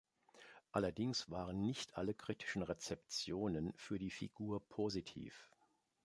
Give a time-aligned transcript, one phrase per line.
[0.71, 5.47] Allerdings waren nicht alle kritischen Rezeptionen für die Figur positiv.